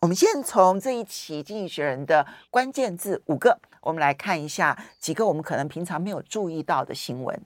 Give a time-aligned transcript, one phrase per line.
[0.00, 7.38] 我们先从这一期《经济学人》的关键字五个，我们来看一下几个我们可能平常没有注意到的新闻。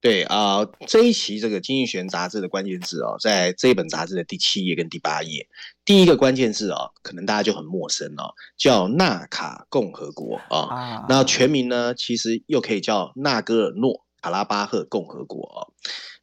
[0.00, 5.48] 对啊、呃，这一期这个《经济学人》杂志的关键字哦，在这一本杂志的第七页跟第八页，
[5.84, 10.58] 第一个关键字哦，可能大家就很陌生哦，叫纳卡共和国啊。
[10.60, 14.06] 啊那全名呢，其实又可以叫纳戈尔诺。
[14.22, 15.74] 卡拉巴赫共和国哦，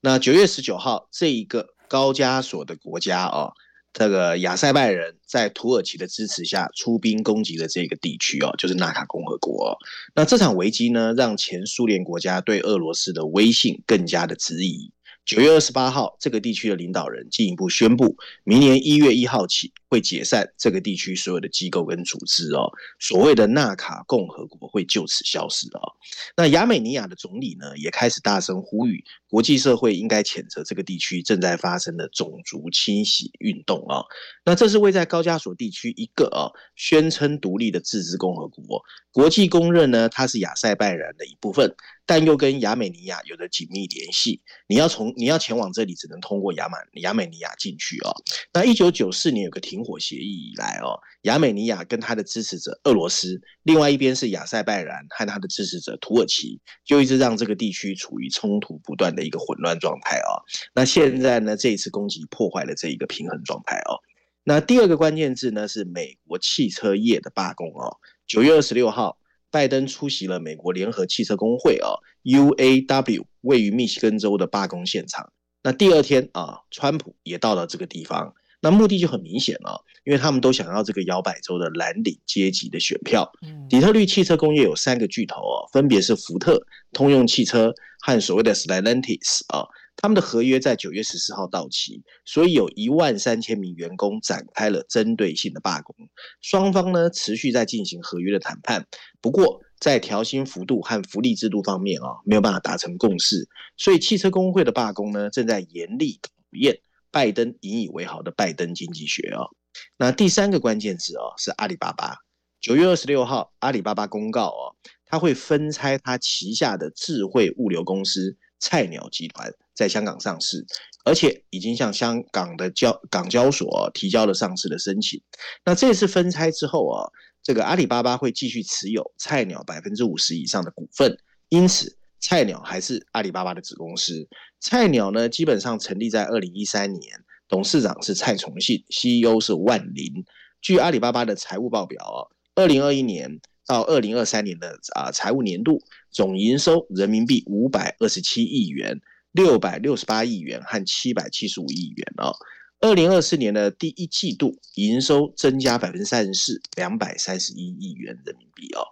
[0.02, 3.54] 那九月十九号，这一个高加索的国家哦，
[3.94, 9.78] 这个亚塞拜人在土耳其的支持下出兵攻击了这个地区哦，就是纳卡共和国哦。
[10.16, 14.92] 那这场危机呢，让前苏联国家对俄罗斯的威信更加的质疑。
[15.26, 25.94] 九月二十八号，这个地区的领导人进一步宣布，明年一月一号起会解散这个地区所有的机构跟组织哦，所谓的纳卡共和国会就此消失哦。
[26.36, 34.02] 那亚美尼亚的总理呢，也开始大声呼吁，国际社会应该谴责这个地区正在发生的种族清洗运动啊。
[34.44, 41.72] 那这是位在高加索地区一个啊宣称独立的自治共和国，国际公认呢，它是亚塞拜然的一部分。
[42.06, 48.12] 但又跟亚美尼亚有着紧密联系，你要从你要前往这里，只能通过亚马亚美尼亚进去哦。
[48.52, 60.42] 那一九九四年有个停火协议以来哦，亚美尼亚跟他的支持者俄罗斯，另外一边是亚塞拜然和他的支持者土耳其，就一直让这个地区处于冲突不断的一个混乱状态哦。
[60.74, 64.00] 那现在呢，这一次攻击破坏了这一个平衡状态哦。
[64.44, 69.18] 那第二个关键字呢是美国汽车业的罢工哦，九月二十六号。
[69.52, 71.94] 拜登出席了美国联合汽车工会啊
[72.24, 75.32] （UAW） 位于密西根州的罢工现场。
[75.62, 83.30] 那第二天啊，川普也到了这个地方，那目的就很明显了，因为他们都想要这个摇摆州的蓝领阶级的选票。
[83.70, 89.68] 底特律汽车工业有三个巨头哦，分别是福特、通用汽车和所谓的 Stellantis 啊。
[89.96, 95.96] 他们的合约在九月十四号到期，所以有一万三千名员工展开了针对性的罢工。
[96.42, 98.88] 双方呢持续在进行合约的谈判，
[99.22, 103.48] 不过在调薪幅度和福利制度方面啊，没有办法达成共识。
[103.78, 106.80] 所以汽车工会的罢工呢，正在严厉考验
[107.14, 109.48] 拜登引以为豪的拜登经济学哦。
[109.96, 112.18] 那第三个关键词哦是阿里巴巴。
[112.60, 114.76] 九月二十六号，阿里巴巴公告哦，
[115.06, 118.36] 他会分拆他旗下的智慧物流公司。
[118.60, 120.66] 菜鸟集团在香港上市，
[121.04, 125.22] 而且已经向香港的交港交所提交了上市的申请。
[125.66, 127.12] 那这次分拆之后啊，
[127.44, 131.18] 这个阿里巴巴会继续持有菜鸟百分之五十以上的股份，
[131.50, 134.28] 因此菜鸟还是阿里巴巴的子公司。
[134.62, 137.20] 菜鸟呢，基本上成立在二零一三年，
[137.50, 140.24] 董事长是蔡崇信，CEO 是万林。
[140.62, 142.20] 据阿里巴巴的财务报表啊，
[142.56, 143.42] 二零二一年。
[143.66, 149.00] 到二零二三年的啊财务年度总营收人民币五百二十七亿元、
[149.32, 152.36] 六百六十八亿元和七百七十五亿元哦。
[152.82, 158.84] 二零二四年的第一季度营收增加百分之三十四，两百三十一亿元人民币哦。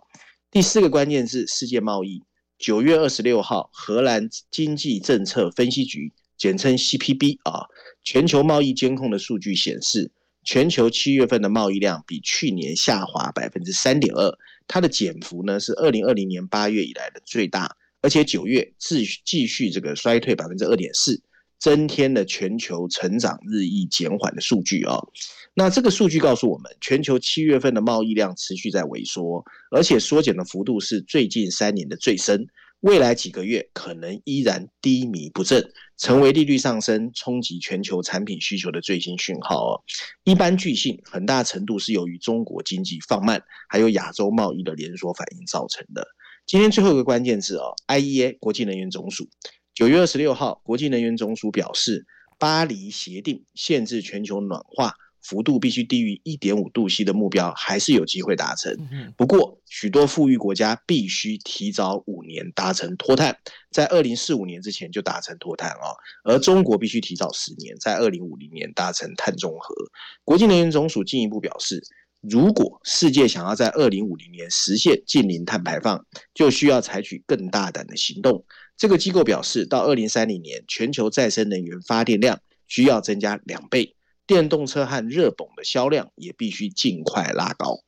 [0.50, 2.24] 第四个关键是世界贸易。
[2.61, 7.66] 九月二十六号，荷兰经济政策分析局简称 CPB 啊，
[8.03, 10.11] 全球贸易监控的数据显示，
[10.44, 14.31] 全球七月份的贸易量比去年下滑百分之三点二。
[14.67, 21.19] 它的减幅呢是二零二零年八月以来的最大，而且九月继续继续这个衰退百分之二点四，
[21.57, 25.09] 增添了全球成长日益减缓的数据啊、哦。
[25.53, 32.48] 那这个数据告诉我们，全球七月份的贸易量持续在萎缩，而且缩减的幅度是最近三年的最深。
[32.80, 35.63] 未来几个月可能依然低迷不振，
[35.98, 39.81] 成为利率上升冲击全球产品需求的最新讯号哦。
[40.24, 46.07] 一般据信，很大程度是由于中国经济放慢，还有亚洲贸易的连锁反应造成的。
[46.48, 49.30] 今天最后一个关键字哦，IEA 国际能源总署
[49.75, 52.03] 九月二十六号，国际能源总署表示，
[52.39, 58.75] 巴黎协定限制全球暖化幅度必须低于一点五度 C 的目标，还是有机会达成。
[59.15, 63.38] 不过，许多富裕国家必须提早五年达成脱碳，
[63.71, 65.95] 在二零四五年之前就达成脱碳哦。
[66.23, 69.75] 而中国必须提早十年，在二零五零年达成碳中和。
[70.23, 71.83] 国际能源总署进一步表示，
[72.19, 78.44] 如果世界想要在二零五零年实现近零碳排放，就需要采取更大胆的行动。
[78.75, 83.95] 这个机构表示，到二零三零年，全球再生能源发电量需要增加两倍。
[84.31, 87.81] 电动车和热泵的销量也必须尽快拉高。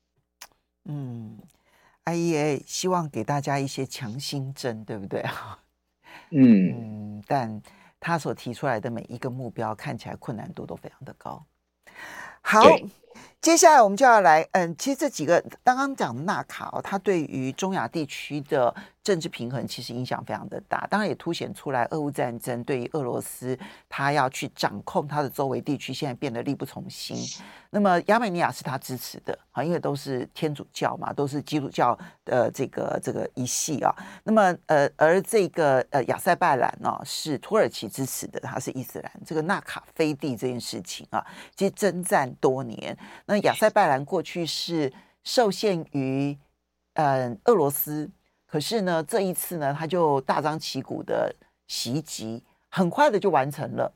[0.83, 1.39] 嗯
[2.03, 5.63] ，IEA 希望给大家一些强心针，对不对啊？
[6.31, 7.61] 嗯，嗯，但
[7.97, 11.45] 他所提出来的每一个目标看起来困难度都非常的高。
[12.41, 12.61] 好。
[13.41, 18.73] 接下来我们就要来，嗯，其实这几个刚刚讲的纳卡哦，它对于中亚地区的
[19.03, 27.17] 政治平衡其实影响非常的大，当然也凸显出来俄乌战争对于俄罗斯，它要去掌控它的周围地区，现在变得力不从心。
[27.69, 33.93] 那么亚美尼亚是他支持的啊，因为都是天主教嘛，都是基督教的这个这个一系啊。
[34.23, 39.11] 那么呃，而这个呃亚塞拜然呢是土耳其支持的，它是伊斯兰。
[39.25, 41.25] 这个纳卡飞地这件事情啊，
[41.55, 42.97] 其实征战多年。
[43.25, 44.91] 那亚塞拜然过去是
[45.23, 46.37] 受限于
[46.93, 48.09] 嗯俄罗斯，
[48.45, 51.35] 可是呢这一次呢他就大张旗鼓的
[51.67, 53.93] 袭击，很快的就完成了。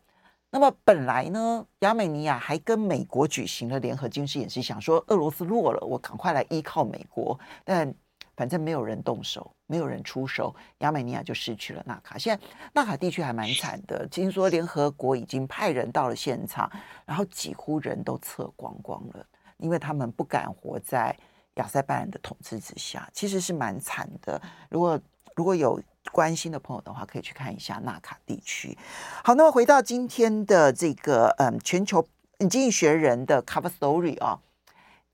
[0.50, 7.38] 那么本来呢亚美尼亚还跟美国举行了联合军事演习，想说俄罗斯弱了，我赶快来依靠美国。
[7.65, 7.94] 但
[8.38, 12.18] 反正没有人动手，没有人出手，亚美尼亚就失去了纳卡。
[12.18, 16.72] 现在纳卡地区还蛮惨的，听说联合国已经派人到了现场，
[17.06, 19.25] 然后几乎人都撤光光了。
[19.57, 21.18] 因为他们不敢活在
[21.56, 24.40] 亚塞拜然的统治之下，其实是蛮惨的。
[24.69, 25.01] 如果
[25.36, 25.81] 如果有
[26.12, 28.78] 关心的朋友的话，可以去看一下纳卡地区。
[29.24, 32.07] 好，那么回到今天的这个嗯，全球
[32.38, 34.40] 经济学人的 cover story 啊，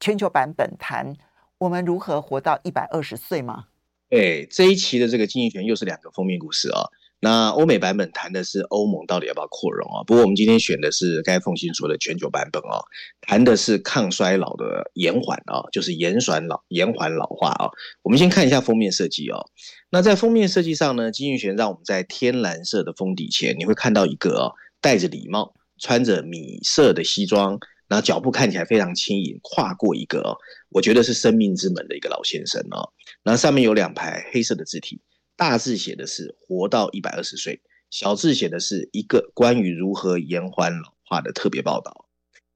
[0.02, 1.16] 全球版本谈
[1.64, 3.68] 我们如何活到一百二十岁吗？
[4.10, 6.90] 对，这一期的这个经济学人又是两个封面故事啊。
[7.22, 10.04] 那欧美版本谈的是欧盟到底要不要扩容啊？
[10.04, 12.84] 不过我们今天选的是刚才凤馨说的全球版本哦，
[13.22, 17.72] 谈的是抗衰老的延缓啊，就是延缓老延缓老化啊。
[18.02, 19.50] 我们先看一下封面设计哦。
[19.90, 24.52] 那在封面设计上呢，金玉泉让我们在天蓝色的封底前，你会看到一个哦，
[24.82, 27.58] 戴着礼帽、穿着米色的西装，
[27.88, 30.38] 然后脚步看起来非常轻盈，跨过一个，
[30.70, 32.92] 我觉得是生命之门的一个老先生哦。
[33.24, 35.02] 然后上面有两排黑色的字体。
[35.36, 42.06] 大字写的是活到一百二十岁，小字写的是一个关于如何延缓老化的特别报道。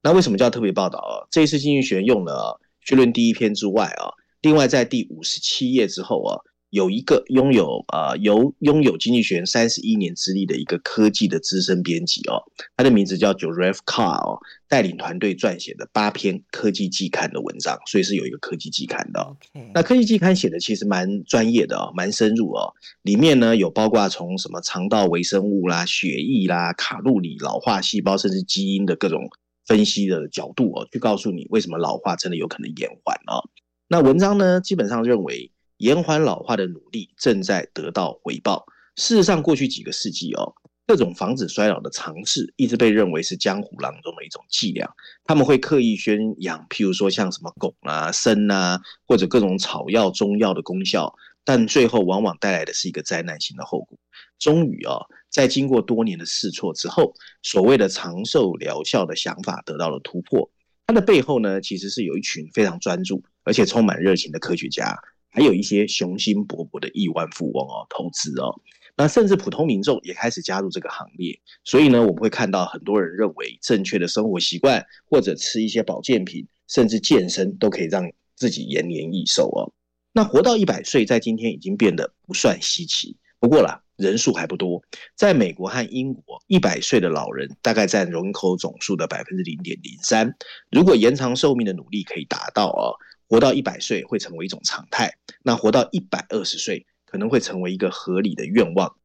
[0.02, 1.26] 那为什么叫特别报道啊？
[1.32, 6.40] 这一次经济学用了绪论第一篇之外啊，另外在第五十七页之后啊。
[6.78, 12.38] 有一个拥有啊、呃，由拥有经济学人三十一年资历的一个科技的资深编辑哦，
[12.76, 14.40] 他的名字叫 Joseph Carr 哦，
[14.70, 19.36] 带领团队撰写的八篇科技季刊的文章，所以是有一个科技季刊的.
[19.74, 22.72] 那科技季刊写的其实蛮专业的哦，蛮深入哦。
[23.02, 29.28] 里面呢有包括从什么肠道微生物啦、血液啦、卡路里、老化细胞，甚至基因的各种
[29.66, 33.50] 分析的角度哦，去告诉你为什么老化真的有可能延缓哦。
[33.88, 35.52] 那文章呢，基本上认为。
[35.78, 38.66] 延缓老化的努力正在得到回报。
[38.96, 40.54] 事实上，过去几个世纪哦，
[40.88, 44.90] 各种防止衰老的尝试一直被认为是江湖郎中的一种伎俩。
[45.24, 51.14] 他们会刻意宣扬，譬如说像什么汞啊、砷啊，或者各种草药、中药的功效，
[51.44, 53.98] 但最后往往带来的是一个灾难性的后果。
[54.40, 57.14] 终于哦，在经过多年的试错之后，
[57.44, 60.50] 所谓的长寿疗效的想法得到了突破。
[60.88, 64.98] 它的背后呢，其实是有一群非常专注而且充满热情的科学家。
[65.30, 68.60] 还有一些雄心勃勃的亿万富翁哦，投资哦，
[68.96, 71.40] 那甚至普通民众也开始加入这个行列。
[71.64, 79.72] 所以呢，我们会看到很多人认为，正确的生活习惯或者吃一些保健品，甚至健身，都可以让自己延年益寿哦。
[80.14, 83.16] 那活到一百岁，在今天已经变得不算稀奇。
[83.40, 84.82] 不过啦，人数还不多。
[85.16, 90.36] 在美国和英国，一百岁的老人大概占人口总数的百分之零点零三。
[90.72, 92.98] 如果延长寿命的努力可以达到哦。
[93.28, 98.96] 活到一百岁会成为一种常态，那活到一百二十岁可能会成为一个合理的愿望。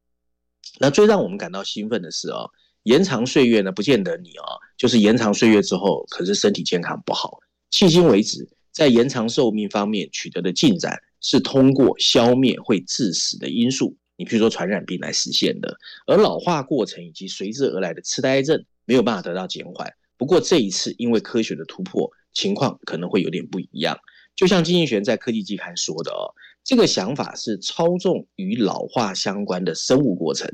[0.79, 2.49] 那最让我们感到兴奋的是哦，
[2.83, 7.39] 延长岁月呢，不见得你哦，就是延长岁月之后，可是身体健康不好。
[7.71, 15.77] 迄今为止，在延长寿命方面取得的进展是通过消灭会致死的因素，你比如说传染病来实现的，
[16.07, 19.93] 而老化过程以及随之而来的痴呆症没有办法得到减缓。
[20.17, 23.97] 不过这一次，因为科学的突破，情况可能会有点不一样。
[24.35, 30.49] 就像金逸璇在科技期刊说的哦，这个想法是操纵与老化相关的生物过程，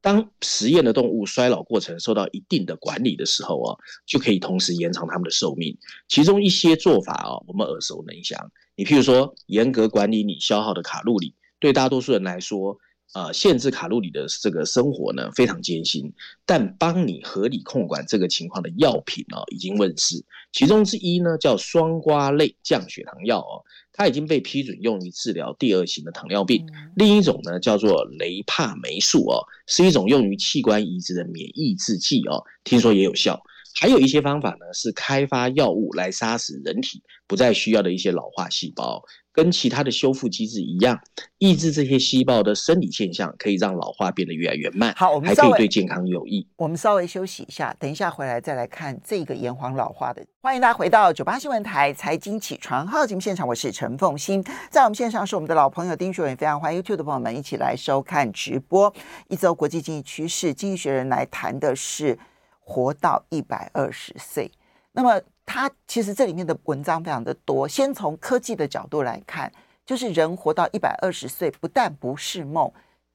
[0.00, 5.78] 当实验的动物衰老过程受到一定的管理的时候哦，就可以同时延长它们的寿命。
[6.08, 8.50] 其中一些做法哦，我们耳熟能详。
[8.74, 12.78] 你譬如说，严格管理你消耗的卡路里，对大多数人来说，
[13.14, 16.10] 呃，限制卡路里的这个生活呢，非常艰辛。
[16.46, 20.24] 但帮你合理控管这个情况的药品哦，已经问世。
[20.50, 26.66] 其中之一呢，叫双胍类降血糖药哦，它已经被批准用于治疗第二型的糖尿病。
[26.96, 33.42] 另一种呢，叫做雷帕霉素哦，是一种用于器官移植的免疫制剂哦，听说也有效。
[33.74, 39.02] 还有一些方法呢，是开发药物来杀死人体不再需要的一些老化细胞，
[39.32, 41.00] 跟其他的修复机制一样，
[41.38, 44.94] 抑制这些细胞的生理现象，可以让老化变得越来越慢。
[44.96, 46.46] 好，我们还可以对健康有益。
[46.56, 50.24] 我们稍微休息一下，等一下回来再来看这个延缓老化的。
[50.42, 58.92] 欢迎大家回到九八新闻台财经起床号节目现场，我是陈凤欣，在我们线上是我们的老朋友丁学文，非常欢迎 YouTube 的朋友们一起来收看直播。
[59.28, 62.18] 一周国际经济趋势，经济学人来谈的是。
[62.64, 64.50] 活到一百二十岁，
[64.92, 67.66] 那么他其实这里面的文章非常的多。
[67.66, 69.52] 先从科技的角度来看，
[69.84, 72.72] 就是人活到一百二十岁，不但不是梦，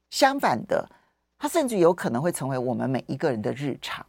[0.09, 0.87] 相反的，
[1.39, 4.05] 他甚至有可能会成为我们每一个人的日常。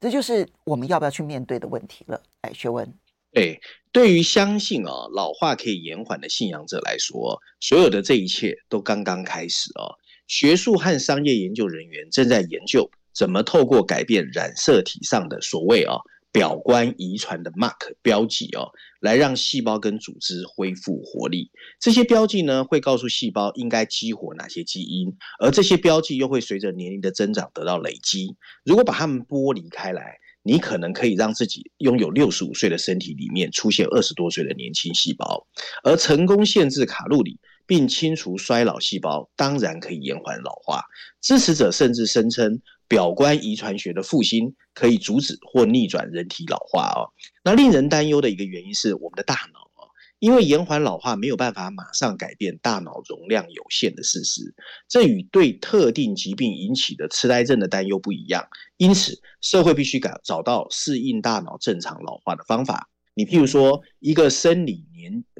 [0.00, 2.20] 这就是我们要不要去面对的问题了。
[2.40, 2.92] 哎，学文，
[3.32, 3.60] 对，
[3.92, 9.92] 对于相信啊老化可以延缓的信仰者来说，所有的这一切都刚刚开始啊。
[10.26, 12.90] 学术和商业研究人员正在研究。
[13.14, 15.96] 怎么透过改变染色体上的所谓啊
[16.32, 21.48] 表观遗传的 mark 标记哦，来让细胞跟组织恢复活力？
[21.78, 28.34] 这些标记呢，会告诉细胞应该激活哪些基因，而这些标记又会随着年龄的增长得到累积。
[28.64, 35.46] 如果把它们剥离开来，你可能可以让自己拥有六十五岁的身体里面出现二十多岁的年轻细胞，
[35.84, 40.82] 而成功限制卡路里并清除衰老细胞，当然可以延缓老化。
[41.22, 42.60] 支持者甚至声称。
[42.88, 47.10] 表观遗传学的复兴可以阻止或逆转人体老化哦。
[47.42, 49.88] 那令人担忧的一个原因是我们的大脑哦，
[50.18, 54.54] 因为延缓老化没有办法马上改变大脑容量有限的事实，
[54.88, 58.46] 这与对特定疾病引起的痴呆症的担忧不一样。
[58.76, 62.88] 因此，社会必须找找到适应大脑正常老化的方法。
[63.16, 64.84] 你譬如说，一个生理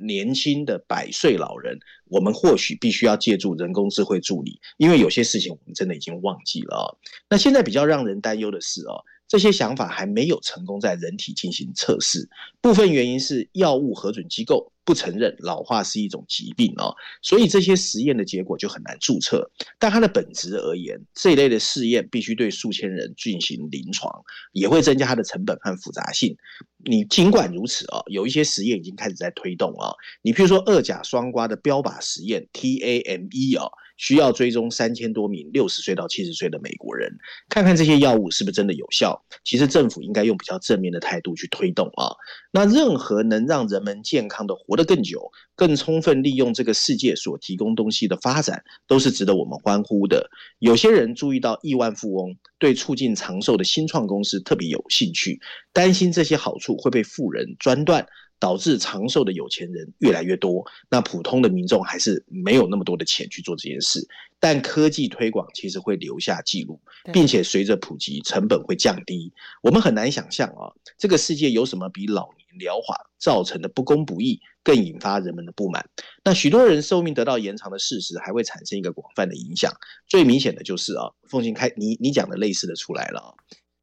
[0.07, 6.97] 年轻的百岁老人，我们或许必须要借助人工智慧助理，因为有些事情我们真的已经忘记了哦。
[7.29, 9.05] 那现在比较让人担忧的是哦。
[9.27, 12.29] 这些想法还没有成功在人体进行测试，
[12.61, 19.51] 部分原因是药物核准机构不承认老化是一种疾病哦，所以这些实验的结果就很难注册。
[19.79, 26.37] 但它的本质而言，这一类的试验必须对数千人进行临床，也会增加它的成本和复杂性。
[26.85, 33.71] 你尽管如此啊，有一些实验已经开始在推动啊，你譬如说二甲双胍的标靶实验 TAME 啊。
[33.97, 37.17] 需要追踪三千多名六十岁到七十岁的美国人，
[37.49, 39.25] 看看这些药物是不是真的有效。
[39.45, 42.15] 其实政府应该用比较正面的态度去推动啊。
[42.53, 50.31] 那任何能让人们健康的活得更久、更充分利用这个世界所提供东西的发展，都是值得我们欢呼的。
[50.59, 55.41] 有些人注意到亿万富翁对促进长寿的新创公司特别有兴趣，
[55.73, 58.07] 担心这些好处会被富人专断。
[58.39, 64.07] 导致长寿的有钱人越来越多，那普通的民众还是没有那么多的钱去做这件事。
[64.39, 66.79] 但科技推广其实会留下记录，
[67.13, 69.33] 并且随着普及，成本会降低。
[69.63, 75.89] 我们很难想象啊，这个世界有什么比老年疗法造成的不公不义更引发人们的不满？
[76.23, 79.73] 那许多人寿命得到延长的事实，还会产生一个广泛的影响。
[80.07, 83.35] 最明显的就是啊，凤馨开你你讲的类似的出来了。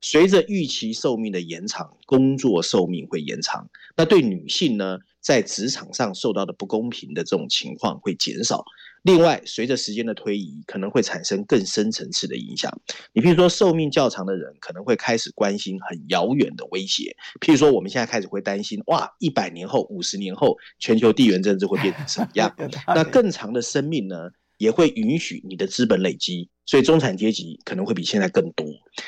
[0.02, 3.70] 随着预期寿命的延长，工作寿命会延长。
[3.96, 8.66] 那对女性呢，在职场上受到的不公平的这种情况会减少。
[9.04, 12.72] 另外，随着时间的推移，可能会产生更深层次的影响。
[13.14, 22.56] 你譬如说，寿命较长的人可能会开始关心很遥远的威胁，譬如说，我们现在开始会担心，哇，一百年后、五十年后，全球地缘政治会变成什么样？
[22.88, 24.30] 那更长的生命呢？
[24.62, 28.64] 也会允许你的资本累积，所以中产阶级可能会比现在更多。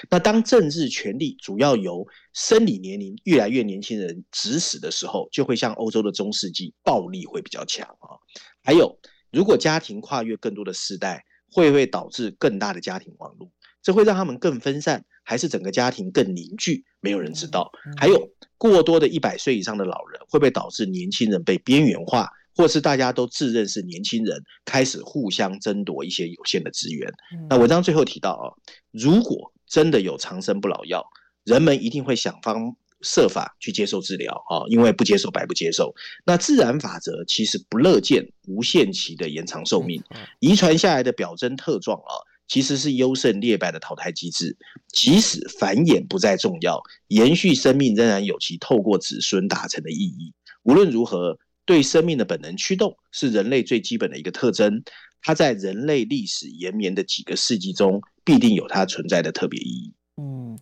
[0.09, 8.17] 那当政治权力主要由生理年龄越来越年轻人指使的时候，就会像欧洲的中世纪，暴力会比较强啊。
[8.63, 8.97] 还有，
[9.31, 13.51] 如果家庭跨越更多的世代，会不会导致更大的家庭网络？
[13.83, 16.83] 这会让他们更分散，还是整个家庭更凝聚？
[16.99, 17.71] 没有人知道。
[17.99, 22.31] 还有，过多的一百岁以上的老人，会不会导致年轻人被边缘化？
[22.55, 27.11] 或是大家都自认是年轻人，开始互相争夺一些有限的资源。
[27.49, 28.45] 那文章最后提到啊，
[28.91, 31.03] 如果真的有长生不老药，
[31.43, 35.93] 人们一定会想方设法去接受治疗啊，因为不接受白不接受。
[36.25, 40.01] 那自然法则其实不乐见无限期的延长寿命，
[40.39, 42.13] 遗传下来的表征特状啊，
[42.47, 44.55] 其实是优胜劣败的淘汰机制。
[44.93, 50.33] 即使繁衍不再重要，延续生命仍然有其透过子孙达成的意义。
[50.61, 54.83] 无论如何，对生命的本能驱动是人类最基本的一个特征。
[55.25, 59.93] 它在人类历史延绵的几个世纪中，必定有它存在的特别意义。
[60.17, 60.59] 嗯，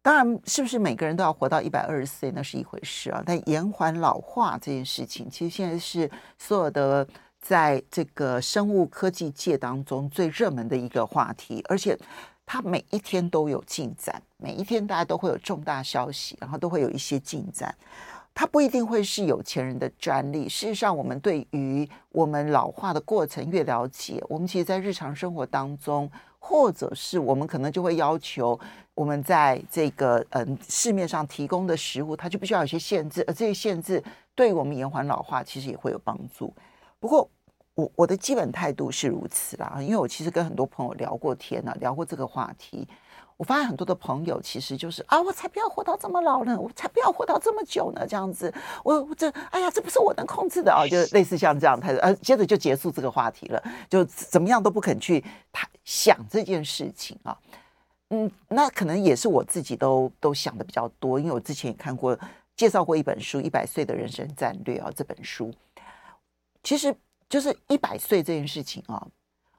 [0.00, 3.22] 当然，是不是每个人都要活到一百二十岁，那是一回事啊。
[3.26, 7.06] 但延缓老化这件事情，其实现在是所有的
[7.38, 11.94] 在这个生物科技界当中最热门的一个话题，而且
[12.46, 17.74] 它每一天都有进展，每一天大家都会有重大消息，然后都会有一些进展。
[18.38, 20.48] 它不一定会是有钱人的专利。
[20.48, 28.56] 事实上，我们对于我们老化的过程越了解，我们其实，在日常生活当中，或者是我们可能就会要求
[28.94, 34.00] 我们在这个嗯市面上提供的食物，它就必须要有些限制，而这些限制
[34.36, 36.54] 对我们延缓老化其实也会有帮助。
[37.00, 37.28] 不过，
[37.74, 42.86] 我我的基本态度是如此啦，因为我其实跟很多朋友聊过天呢、聊过这个话题。
[43.38, 48.52] 我发现很多的朋友其实就是啊，我才不要活到这么老呢，我才不要活到这么久呢，这样子，
[48.82, 57.38] 我我这哎呀，这不是我能控制的啊，就类似像这样，他呃，接着就结束这个话题了，就怎么样都不肯去谈想这件事情啊，
[58.10, 62.18] 嗯，那可能也是我自己都都想的比较多，因为我之前也看过
[62.56, 65.54] 介绍过一本书《一百岁的人生战略》啊，这本书。
[66.64, 66.92] 其实
[67.28, 69.06] 就是一百岁这件事情啊，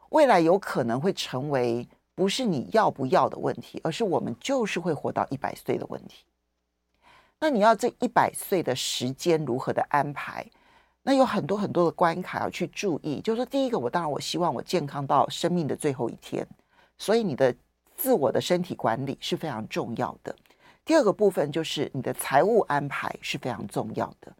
[0.09, 1.87] 未来有可能会成为。
[2.19, 6.25] 不是你要不要的问题，而是我们就是会活到一百岁的问题。
[7.39, 10.45] 那你要这一百岁的时间如何的安排？
[11.01, 13.21] 那有很多很多的关卡要去注意。
[13.21, 16.45] 就是说，第一个，我当然我希望我健康到生命的最后一天，
[16.97, 17.55] 所以你的
[17.95, 20.35] 自我的身体管理是非常重要的。
[20.83, 24.33] 第二个部分就是你的财务安排是非常重要的。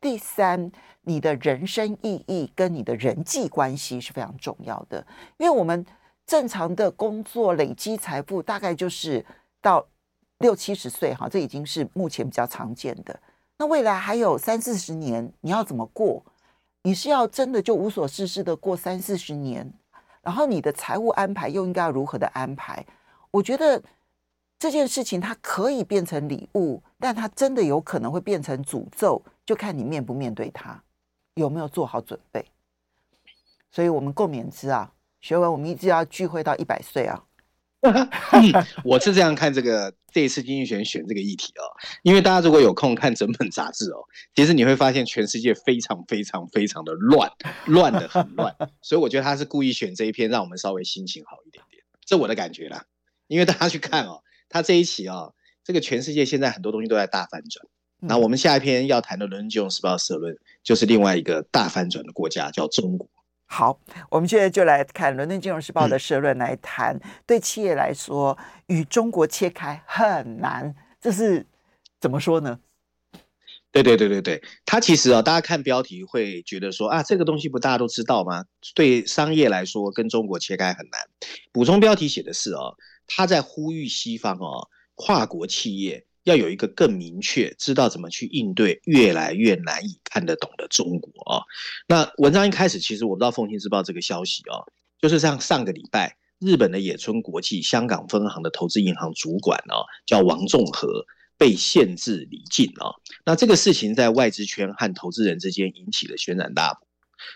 [0.00, 5.84] 第三，你的人生意义跟你的人际关系是非常重要的，因为我们。
[6.26, 9.24] 正常的工作累积财富大概就是
[9.62, 9.86] 到
[10.38, 13.18] 六七十岁哈，这已经是目前比较常见的。
[13.58, 16.22] 那未来还有三四十年，你要怎么过？
[16.82, 19.72] 你是要真的就无所事事的过三四十年，
[20.20, 22.84] 然后你的财务安排又应该要如何的安排？
[23.30, 23.82] 我觉得
[24.58, 30.82] 这件事情它可以变成礼物，但它真的有可能会变成诅咒，就看你面不面对它，
[31.34, 32.44] 有没有做好准备。
[33.70, 34.92] 所以我们共勉之啊。
[35.26, 37.20] 学文，我们一直要聚会到一百岁啊！
[38.84, 41.66] 我是这样看这个这一次经济学选这个议题哦，
[42.04, 44.04] 因为大家如果有空看整本杂志哦，
[44.36, 47.28] 其实你会发现全世界非常非常非常的乱，
[47.66, 52.84] 乱的很乱，所以我觉得他是故意选这一篇，让我们稍微心情好一点点，这我的感觉啦。
[53.26, 55.34] 因为大家去看哦，他这一期哦，
[55.64, 57.66] 这个全世界现在很多东西都在大反转，
[57.98, 63.08] 那我们下一篇要谈的《伦敦金融时报》社论，就是另外一个大反转的国家，叫中国。
[63.46, 63.80] 好，
[64.10, 71.46] 我们现在就来看《伦敦金融时报》的社论，来谈对企业来说，与中国切开很难，这是
[72.00, 72.58] 怎么说呢？
[73.72, 78.44] 对对对对对，它其实啊，大家看标题会觉得说啊，这个东西不大家都知道吗？
[78.74, 81.00] 对商业来说，跟中国切开很难。
[81.52, 82.74] 补充标题写的是哦，
[83.06, 86.04] 他在呼吁西方哦，跨国企业。
[86.26, 91.42] 要有一个更明确，知道怎么去应对越来越难以看得懂的中国啊。
[91.86, 94.66] 那文章一开始，其实我不知道《奉信日报》这个消息啊，
[95.00, 101.06] 就是像上个礼拜，日本的野村国际香港分行的投资银行主管啊，叫王仲和，
[101.38, 102.90] 被限制离境啊。
[103.24, 106.88] 那这个事情在外资圈和投资人之间引起了轩然大波。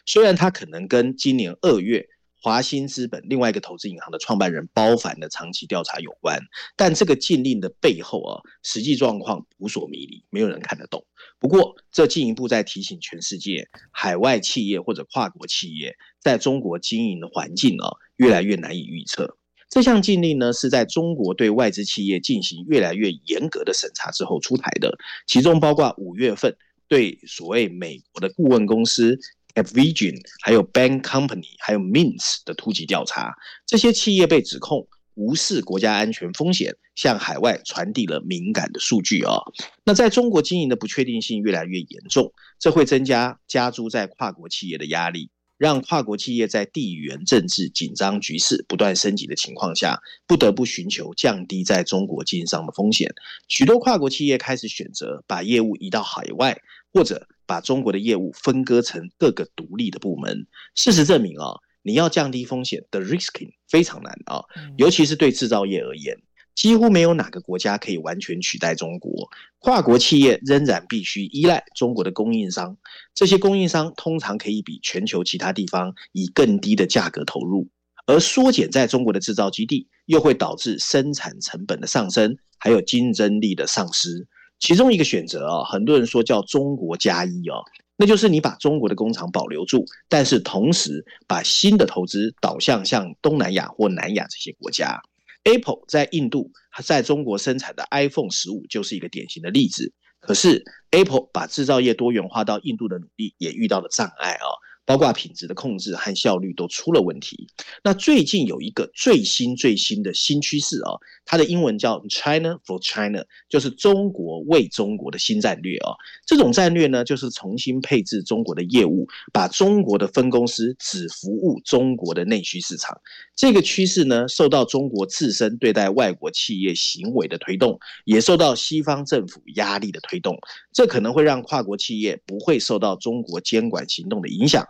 [0.05, 2.09] 虽然他可能跟今年二月。
[2.43, 6.41] 华兴资本另外一个投资银行的创办人包凡的长期调查有关，
[6.75, 11.05] 但这个禁令的背后啊，实际状况扑朔迷离，没有人看得懂。
[11.39, 19.37] 不过，这进一步在提醒全世界，海外企业或者跨国企业在中国经营的环境啊，越来越难以预测。
[19.69, 26.57] 这项禁令呢，是在中国对外资企业进行越来越严格的审查之后出台的，其中包括五月份
[26.89, 29.19] 对所谓美国的顾问公司。
[29.55, 33.35] Avision，还有 Bank Company，还有 Mintz 的突击调查，
[33.67, 39.43] 这些企业被指控无视国家安全风险，向海外传递了敏感的数据、哦。
[39.85, 53.13] 那在中国经营的不确定性越来越严重，这会增加加诸在跨国企业的压力，让跨国企业在地缘政治紧张局势不断升级的情况下，不得不寻求降低在中国经营上的风险。
[53.49, 57.27] 许多跨国企业开始选择把业务移到海外，或者。
[57.51, 60.47] 把中国的业务分割成各个独立的部门。
[60.77, 64.45] 事实证明啊，你要降低风险的 risking 非常难啊，
[64.77, 66.17] 尤其是对制造业而言，
[66.55, 69.29] 几乎没有哪个国家可以完全取代中国。
[69.59, 72.77] 跨国企业仍然必须依赖中国的供应商，
[73.17, 77.69] 这些供应商通常可以比全球其他地方以更低的价格投入。
[78.07, 84.29] 而缩减在中国的制造基地，又会导致生产成本的上升，还有竞争力的丧失。
[84.61, 87.65] 其中一个选择啊，很多人说叫中国加一哦，
[87.97, 95.03] 那就是你把中国的工厂保留住，但是同时把新的投资导向像东南亚或南亚这些国家。
[95.45, 96.51] Apple 在印度
[96.85, 99.93] 在中国生产的 iPhone 十五就是一个典型的例子。
[100.21, 104.47] 可是 Apple 把制造业多元化到印度的努力也遇到了障碍啊。
[104.85, 107.47] 包括品质的控制和效率都出了问题。
[107.85, 110.91] 那最近有一个最新最新的新趋势啊，
[111.25, 115.93] 它的英文叫 China for China，就是中国为中国的新战略啊。
[116.27, 123.01] 这种战略呢，就是重新配置中国的业务，把中国的分公司只服务中国的内需市场。
[123.37, 130.37] 这个趋势呢，受到中国自身对待外国企业行为的推动，也受到西方政府压力的推动。
[130.73, 134.67] 这可能会让跨国企业不会受到中国监管行动的影响。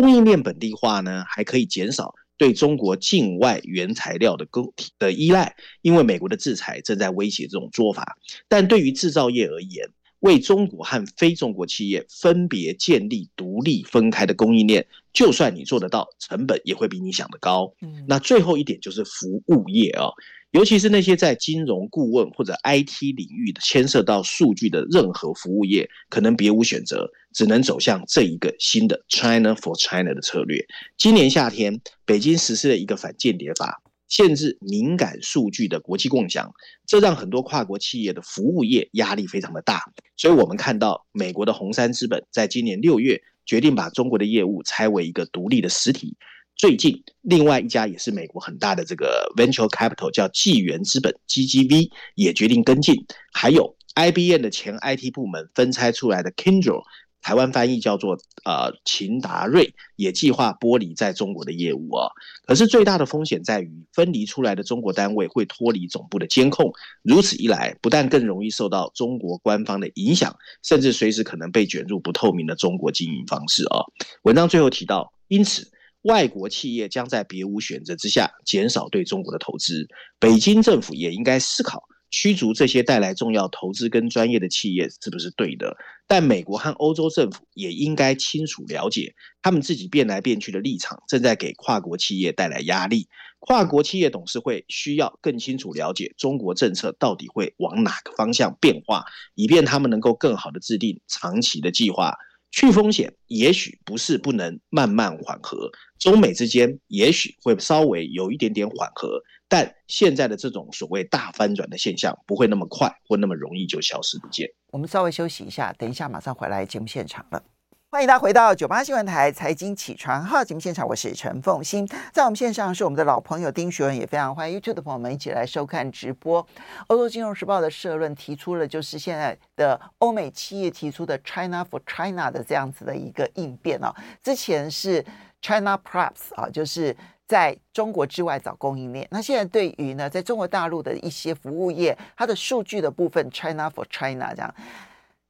[0.00, 8.16] 供应链本地化呢，还可以减少对中国境外原材料的供的依赖，因为美国的制裁正在威胁这种做法。
[8.46, 17.74] 但对于制造业而言，为中国和非中国企业分别建立独立分开的供应链，就算你做得到，成本也会比你想的高。
[18.06, 20.10] 那最后一点就是服务业啊。
[20.52, 30.64] 尤其是那些在金融顾问或者 IT 领域的牵涉到数据的任何服务业，可能别无选择，只能走向这一个新的 China for China 的策略。
[30.96, 36.50] 今年夏天，北京实施了一个反间谍法，限制敏感数据的国际共享，
[36.86, 39.82] 这让很多跨国企业的服务业压力非常的大。
[40.16, 46.16] 所以我们看到，美国的红杉资本在今年六月决定把中国的业务拆为一个独立的实体。
[46.58, 52.96] 最近，另外一家也是美国很大的这个 venture capital 叫纪元资本 （GGV） 也决定跟进。
[53.32, 56.82] 还有 IBM 的前 IT 部门分拆出来的 Kindle，
[57.22, 62.08] 台湾翻译叫做呃秦达瑞，也计划剥离在中国的业务啊。
[62.44, 66.72] 可是最大的风险在于，分离出来的中国单位会脱离总部的监控，
[67.04, 73.78] 如此一来，不但更容易受到中国官方的影响，甚至随时可能被卷入不透明的中国经营方式啊。
[74.22, 75.70] 文章最后提到，因此。
[76.02, 85.76] 外国企业将在别无选择之下减少对中国的投资，北京政府也应该思考驱逐这些带来重要投资跟专业的企业是不是对的。
[86.06, 93.08] 但美国和欧洲政府也应该清楚了解，他们自己变来变去的立场正在给跨国企业带来压力。
[93.40, 102.16] 跨国企业董事会需要更清楚了解中国政策到底会往哪个方向变化，以便他们能够更好地制定长期的计划。
[102.50, 114.48] 去风险也许不是不能慢慢缓和，中美之间也许会稍微有一点点缓和，但现在的这种所谓大翻转的现象不会那么快或那么容易就消失不见。
[114.70, 117.42] 我们稍微休息一下，等一下马上回来节目现场了。
[117.90, 126.46] 欢迎大家回到九八新闻台财经起床号节目现场，我是陈凤欣，在我们线上是我们的老朋友丁学文，也非常欢迎 YouTube 的朋友们一起来收看直播。
[126.88, 133.90] 欧洲金融时报的社论提出了，就是现在的欧美企业提出的 China for China 的这样子的一个应变哦。
[134.22, 135.02] 之前是
[135.40, 136.94] China Plus 啊，就是
[137.26, 139.08] 在中国之外找供应链。
[139.10, 144.54] 那现在对于呢，在中国大陆的一些服务业，它的数据的部分 China for China 这样，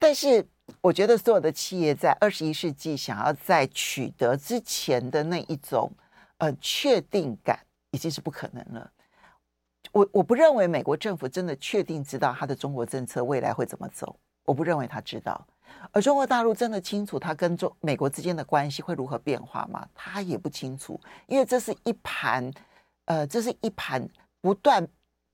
[0.01, 0.45] 但是。
[0.81, 5.91] 我觉得所有的企业在二十一世纪想要在取得之前的那一种
[6.39, 7.59] 呃确定感，
[7.91, 8.91] 已经是不可能了。
[9.93, 15.47] 我我不认为美国政府真的确定知道他的中国政策未来会怎么走，我不认为他知道。
[15.93, 19.89] 而中国大陆真的清楚他跟中美国之间的关系会如何变化吗？
[19.95, 22.51] 他也不清楚，因为这是一盘
[23.07, 24.07] 呃，这是一盘
[24.41, 24.87] 不断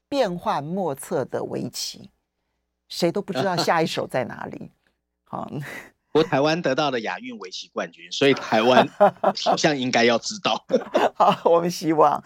[0.08, 2.10] 变幻莫测的围棋，
[2.88, 4.70] 谁都不知道下一手在哪里。
[6.12, 8.88] 我台湾得到了亚运围棋冠军，所以台湾
[9.42, 10.64] 好像应该要知道。
[11.14, 12.22] 好，我们希望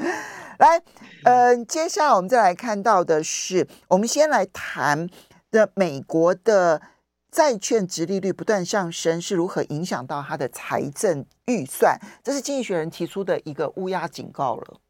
[0.59, 0.79] 来，
[1.25, 5.09] 嗯、呃，接下来我们再来看到的是，我们先来谈
[5.51, 6.83] 的美国的
[7.31, 14.81] 债券值利率不断上升是如何影响到它的财政预算，这是经济学人提出的一个乌鸦警告了。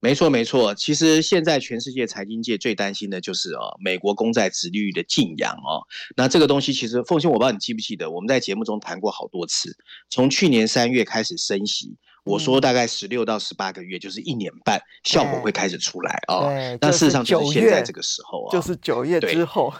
[0.00, 0.74] 没错，没错。
[0.74, 5.84] 其实现在全世界财经界最担心的就是哦，美国公债殖利率的进扬哦。
[6.16, 9.76] 那这个东西其实，凤馨，我不知道你记不记得，我们在节目中谈过好多次。
[10.08, 16.50] 从去年三月开始升息，我说大概十六到十八个月，就是一年半，效果会开始出来哦。
[16.80, 19.72] 那事实上就是现在这个时候啊，就是九月之后。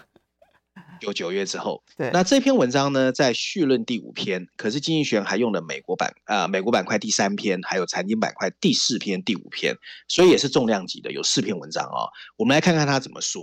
[1.01, 1.83] 就九月之后。
[1.97, 9.75] 对，那这篇文章呢，在序论第五篇，可是经济学人还用了美国版啊、呃，美国板块第三篇，还有财经板块第四篇、第五篇，
[10.09, 12.09] 所以也是重量级的，有四篇文章啊、哦。
[12.37, 13.41] 我们来看看他怎么说。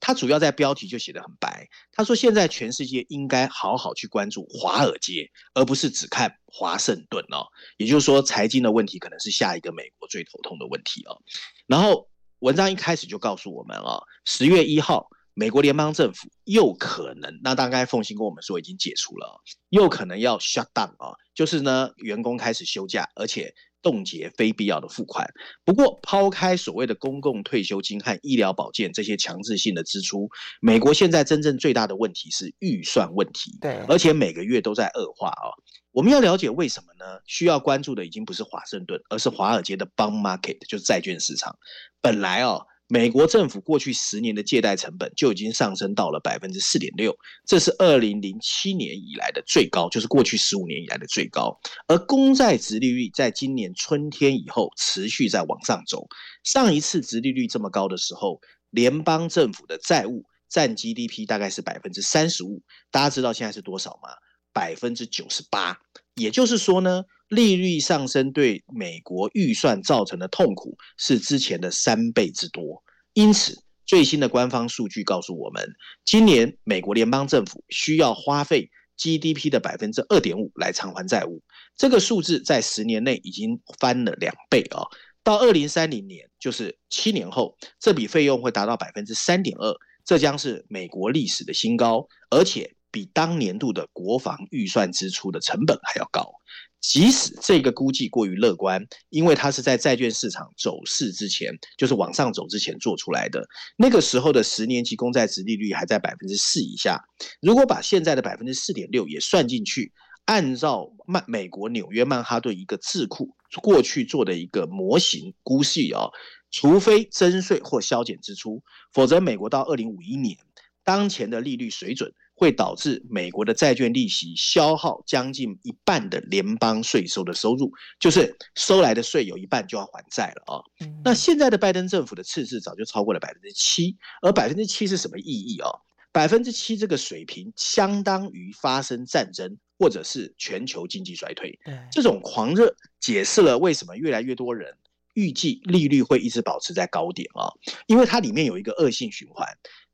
[0.00, 7.48] 他主要在标题就写得很白，他说现在全世界应该好好去关注华尔街，而不是只看华盛顿哦。
[7.78, 11.20] 也就是说，财经的问题可能是下一个美国最头痛的问题哦。
[11.66, 15.10] 然后文章一开始就告诉我们啊，十月一号。
[15.38, 25.32] 美国联邦政府又可能，那大概凤馨跟我们说已经解除了，又可能要 shut down 啊，就是呢，员工开始休假，而且冻结非必要的付款。
[25.64, 30.28] 不过，抛开所谓的公共退休金和医疗保健这些强制性的支出，
[30.60, 35.54] 美国现在真正最大的问题是预算问题，对，而且每个月都在恶化啊。
[35.92, 37.20] 我们要了解为什么呢？
[37.26, 41.56] 需要关注的已经不是华盛顿，而是华尔街的 bond market，就是债券市场。
[42.00, 42.66] 本来哦。
[42.90, 47.14] 美国政府过去十年的借贷成本就已经上升到了百分之四点六，
[47.46, 51.54] 这是二零零七年以来的最高，就是过去十五年以来的最高。
[51.86, 56.06] 而公债殖利率在今年春天以后持续在往上走。
[56.44, 62.62] 上一次殖利率这么高的时候，联邦政府的债务占 GDP 大概是百分之三十五。
[62.90, 64.08] 大家知道现在是多少吗？
[64.54, 65.78] 百分之九十八。
[66.14, 75.66] 也就是说呢，利率上升对美国预算造成的痛苦是之前的三倍之多，因此最新的官方数据告诉我们，
[76.04, 81.42] 今年美国联邦政府需要花费 GDP 的百分之二点五来偿还债务，
[81.76, 84.82] 这个数字在十年内已经翻了两倍啊！
[85.22, 96.32] 到二零三零年，就是七年后，这笔费用会达到百分之三点二，这将是美国历史的新高，而且比当年度的国防预算支出的成本还要高。
[96.80, 103.44] 即使这个估计过于乐观，因为它是在债券市场走势之前，就是往上走之前做出来的。
[103.76, 107.02] 那个时候的十年期公债殖利率还在百分之四以下。
[107.40, 109.92] 如果把现在的百分之四点六也算进去，
[110.26, 116.12] 按照曼美国纽约曼哈顿一个智库过去做的一个模型估计哦，
[116.52, 120.36] 除非征税或削减支出，否则美国到二零五一年
[120.84, 122.14] 当前的利率水准。
[122.38, 130.62] 会导致美国的债券利息消耗将近一半的联邦税收的收入，就是收来的税有一半就要还债了啊。
[131.04, 135.68] 那现在的拜登政府的赤字早就超过了百分之七，而百分之七是什么意义啊？
[136.12, 141.58] 百分之七这个水平相当于发生战争或者是全球经济衰退。
[141.90, 144.76] 这种狂热解释了为什么越来越多人
[145.14, 147.50] 预计利率会一直保持在高点啊，
[147.88, 149.44] 因为它里面有一个恶性循环。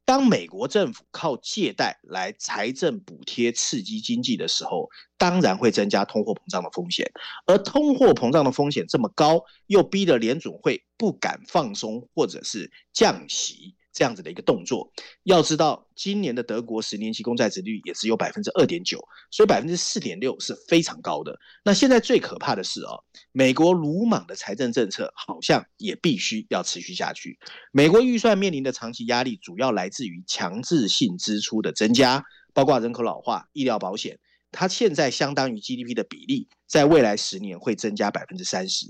[0.07, 7.11] 当美国政府靠借贷来财政补贴刺激经济的时候，当然会增加通货膨胀的风险。
[7.47, 13.75] 而通货膨胀的风险这么高，又逼得联准会不敢放松或者是降息。
[13.95, 18.99] 这样子的一个动作，要知道今年的德国十年期公债殖利率也只有百分之二点九，
[19.31, 21.39] 所以百分之四点六是非常高的。
[21.65, 27.39] 那现在最可怕的是哦，美国鲁莽的财政政策好像也必须要持续下去。
[27.71, 34.19] 美国预算面临的长期压力，主要来自于强制性支出的增加，包括人口老化、医疗保险，
[34.51, 38.87] 它现在相当于 GDP 的比例，在未来十年会增加百分之三十。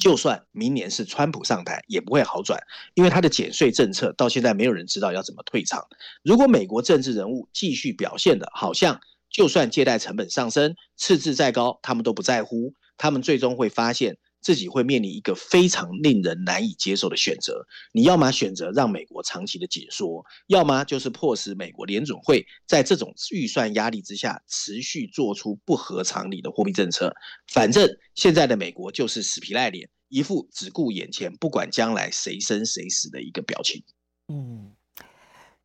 [0.00, 2.60] 就算明年是川普上台，也不会好转，
[2.94, 5.86] 因为他的减税政策到现在没有人知道要怎么退场。
[6.22, 14.16] 如果美国政治人物继续表现的好像，就算借贷成本上升，赤字再高，他们都不在乎，他们最终会发现。
[14.44, 27.14] 自己会面临一个非常令人难以接受的选择，你要么选择让美国长期的紧缩，要么就是迫使美国联准会在这种预算压力之下持续做出不合常理的货币政策。
[27.50, 33.82] 反正现在的美国就是死皮赖脸，一副只顾眼前不管将来谁生谁死的一个表情。
[34.28, 34.76] 嗯。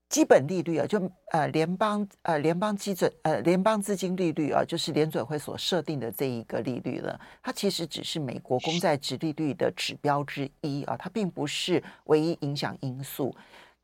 [0.09, 0.99] 基本利率啊，就
[1.31, 7.19] 呃联邦呃联邦基准呃联邦资金利率啊，就是联准会所设定的这一个利率了。
[7.43, 13.35] 它其实只是美国公债殖利率的指标之一啊，它并不是唯一影响因素。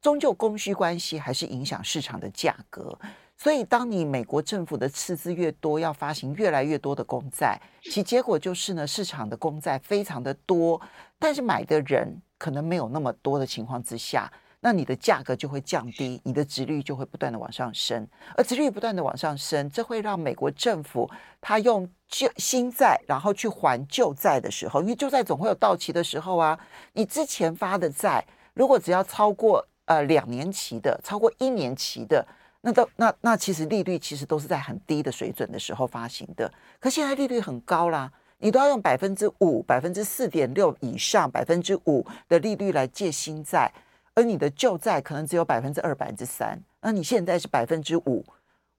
[0.01, 2.97] 终究供需关系还是影响市场的价格。
[3.37, 7.59] 所以，当你美国政府的赤字越多，要发行越来越多的公债，
[7.91, 10.81] 其结果就是呢，市场的公债非常的多，
[11.19, 14.31] 但是买的人可能没有那么多的情况之下。
[14.65, 21.07] 那你的价格就会降低，你的殖率就会不断的往上升，而殖率不断的往上升，这会让美国政府
[21.39, 26.59] 他用旧新债然后去还旧债的时候，因为旧债总会有到期的时候啊，
[26.93, 28.25] 你之前发的债
[28.55, 32.27] 如果只要超过呃两年期的，超过一年期的，
[32.61, 43.71] 那都那那其实利率其实都是在很低的水准的时候发行的，可现在利率很高啦，你都要用百分之五、百分之四点六以上、百分之五的利率来借新债。
[44.15, 48.25] 而你的旧债可能只有百分之二、百分之三，那你现在是百分之五，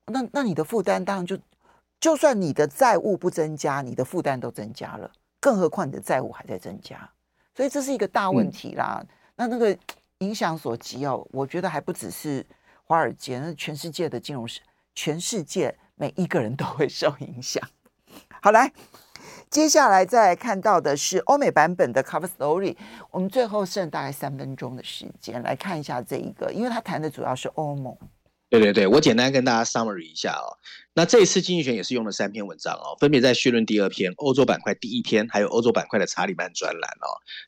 [0.07, 1.38] 那那你的负担当然就，
[2.01, 7.09] 就算你的债务不增加，你的负担都增加了，更何况你的债务还在增加，
[7.55, 8.99] 所以这是一个大问题啦。
[9.03, 9.79] 嗯、那那个
[10.18, 12.44] 影响所及哦，我觉得还不只是
[12.85, 14.61] 华尔街，那全世界的金融市，
[14.94, 17.62] 全世界每一个人都会受影响。
[18.40, 18.72] 好，来。
[19.48, 22.76] 接下来再来看到的是欧美版本的 Cover Story，
[23.11, 27.96] 我们最后剩大概三分钟的时间来看一下这一个，因为他谈的主要是欧盟。
[28.48, 30.59] 对对对，我简单跟大家 summary 一下哦。
[30.94, 37.06] 那这一次经济学也是用了三篇文章哦，分别在序论第二篇、欧洲板块第一篇，还有欧洲板块的查理曼专栏哦。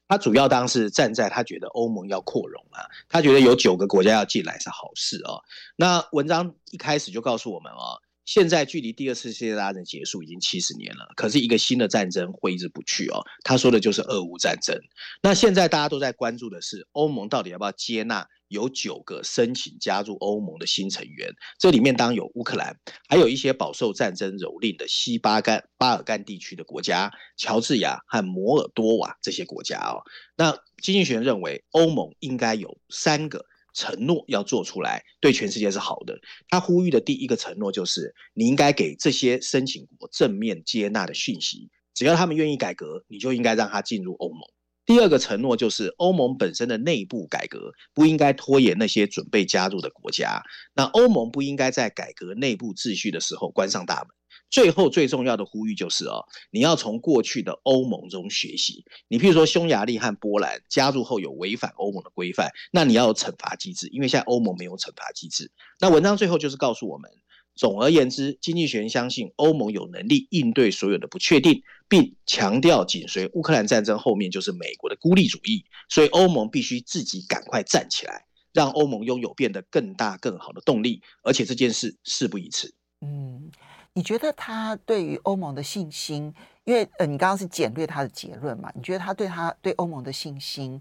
[0.08, 5.42] 他主要当时站在他觉得欧盟要扩容啊，他觉得有九个国家要进来是好事哦。
[5.76, 8.00] 那文章一开始就告诉我们哦。
[8.28, 13.24] 现在距离第二次世界大战结束已经七十年了，可是一个新的战争挥之不去哦。
[13.42, 14.78] 他说的就是俄乌战争。
[15.22, 21.32] 那现在大家都在关注的是欧盟到底要不要接纳有九个申请加入欧盟的新成员？
[21.58, 30.04] 这里面当然有乌克兰，还有一些饱受战争蹂躏的西巴干巴尔干地区的国家，乔治亚和摩尔多瓦这些国家哦。
[30.36, 33.46] 那经济学人认为欧盟应该有三个。
[33.74, 36.18] 承诺要做出来，对全世界是好的。
[36.48, 44.40] 他呼吁的第一个承诺就是，你应该给这些申请国正面接纳的讯息，只要他们愿意改革，你就应该让他进入欧盟。
[44.86, 50.42] 第二个承诺就是，欧盟本身的内部改革不应该拖延那些准备加入的国家。
[50.74, 54.08] 那欧盟不应该在改革内部秩序的时候关上大门。
[54.50, 58.84] 最后最重要的呼吁就是哦，你要从过去的欧盟中学习。
[59.08, 65.50] 你譬如说匈牙利和波兰加入后有违反欧盟的规范，那你要有惩罚机制，因为现在欧盟没有惩罚机制。
[65.78, 67.10] 那文章最后就是告诉我们，
[67.54, 82.72] 总而言之，经济学人相信欧盟有能力应对所有的不确定，并强调紧随乌克兰战争后面就是美国的孤立主义，所以欧盟必须自己赶快站起来，让欧盟拥有变得更大更好的动力，而且这件事事不宜迟。
[83.02, 83.50] 嗯。
[83.98, 86.32] 你觉得他对于欧盟的信心？
[86.62, 88.70] 因为呃，你刚刚是简略他的结论嘛？
[88.76, 90.80] 你觉得他对他对欧盟的信心，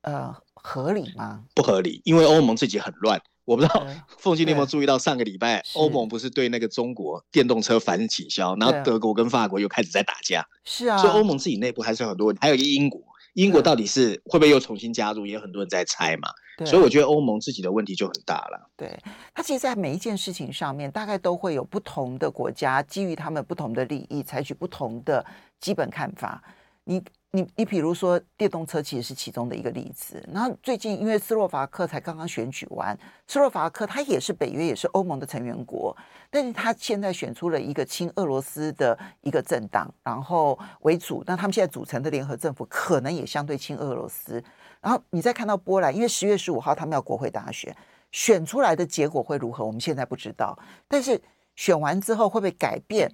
[0.00, 1.44] 呃，合理吗？
[1.54, 3.22] 不合理，因为欧盟自己很乱。
[3.44, 3.86] 我不知道
[4.18, 10.44] 凤姐你有没有注意到，上个礼拜欧盟不是对那个中国电动车反倾销，然后德国跟法国又开始在打架。
[10.64, 13.00] 是啊，所以欧盟自己内部还是有很多还有一个英国。
[13.34, 15.26] 英国到底是会不会又重新加入？
[15.26, 16.28] 也有很多人在猜嘛。
[16.58, 18.70] 对，所以我觉得欧盟自己的问题就很大了。
[18.76, 18.98] 对，
[19.34, 25.24] 它其实，在每一件事情上面，大概都会有不同的国家基于他们不同的利益，采取不同的
[25.60, 26.42] 基本看法。
[26.84, 27.02] 你。
[27.32, 30.20] 你你比如说电动车其实是其中的一个例子。
[30.32, 35.96] 然后最近因为斯洛伐克才刚刚选举完，斯洛伐克它也是北约也是欧盟的成员国，
[36.28, 41.22] 但是他现在选出了一个亲俄罗斯的一个政党，然后为主。
[41.24, 44.42] 那他们现在组成的联合政府可能也相对亲俄罗斯。
[44.80, 47.72] 然后你再看到波兰，因为十月十五号他们要国会大选，
[48.10, 50.58] 选出来的结果会如何，我们现在不知道。
[50.88, 51.22] 但是
[51.54, 53.08] 选完之后会不会改变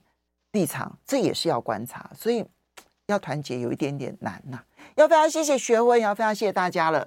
[0.52, 2.10] 立场，这也是要观察。
[2.14, 2.42] 所以。
[3.06, 4.58] 要团结有一点点难呐，
[4.96, 7.04] 要非常谢谢学文，也要非常谢谢大家了。